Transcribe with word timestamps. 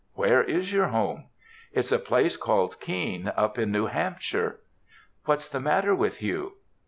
"Where 0.15 0.41
is 0.43 0.73
your 0.73 0.87
home?" 0.87 1.25
"It's 1.73 1.91
a 1.91 1.99
place 1.99 2.35
called 2.35 2.79
Keene, 2.79 3.31
up 3.37 3.59
in 3.59 3.71
New 3.71 3.85
Hampshire." 3.85 4.61
"What's 5.25 5.47
the 5.47 5.59
matter 5.59 5.93
with 5.93 6.23
you?" 6.23 6.53